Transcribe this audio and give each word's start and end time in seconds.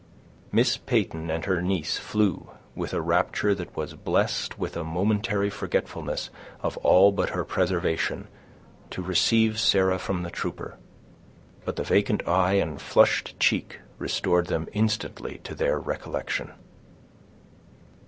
Miss 0.51 0.77
Peyton 0.77 1.29
and 1.29 1.45
her 1.45 1.61
niece 1.61 1.97
flew, 1.99 2.49
with 2.73 2.91
a 2.91 2.99
rapture 3.03 3.53
that 3.53 3.75
was 3.77 3.93
blessed 3.93 4.57
with 4.57 4.75
a 4.75 4.83
momentary 4.83 5.51
forgetfulness 5.51 6.31
of 6.61 6.75
all 6.77 7.11
but 7.11 7.29
her 7.29 7.45
preservation, 7.45 8.27
to 8.89 9.03
receive 9.03 9.59
Sarah 9.59 9.99
from 9.99 10.23
the 10.23 10.31
trooper; 10.31 10.75
but 11.65 11.75
the 11.75 11.83
vacant 11.83 12.27
eye 12.27 12.53
and 12.53 12.81
flushed 12.81 13.39
cheek 13.39 13.79
restored 13.99 14.47
them 14.47 14.67
instantly 14.73 15.37
to 15.43 15.53
their 15.53 15.77
recollection. 15.77 16.51